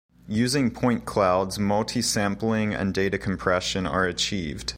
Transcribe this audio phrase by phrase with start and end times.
[0.27, 4.69] Using point clouds multi-sampling and data compression are achieved.